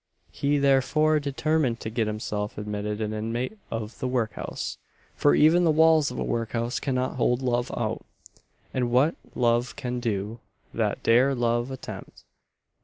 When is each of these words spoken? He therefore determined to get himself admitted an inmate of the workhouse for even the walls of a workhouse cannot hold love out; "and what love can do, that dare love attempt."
He 0.31 0.57
therefore 0.57 1.19
determined 1.19 1.79
to 1.81 1.91
get 1.91 2.07
himself 2.07 2.57
admitted 2.57 3.01
an 3.01 3.13
inmate 3.13 3.59
of 3.69 3.99
the 3.99 4.07
workhouse 4.07 4.79
for 5.13 5.35
even 5.35 5.63
the 5.63 5.69
walls 5.69 6.09
of 6.09 6.17
a 6.17 6.23
workhouse 6.23 6.79
cannot 6.79 7.17
hold 7.17 7.43
love 7.43 7.71
out; 7.77 8.03
"and 8.73 8.89
what 8.89 9.15
love 9.35 9.75
can 9.75 9.99
do, 9.99 10.39
that 10.73 11.03
dare 11.03 11.35
love 11.35 11.69
attempt." 11.69 12.23